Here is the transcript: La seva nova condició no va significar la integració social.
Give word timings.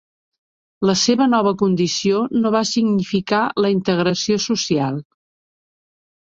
La 0.89 0.93
seva 1.01 1.27
nova 1.33 1.51
condició 1.59 2.21
no 2.45 2.51
va 2.55 2.61
significar 2.69 3.43
la 3.67 3.73
integració 3.75 4.41
social. 4.47 4.99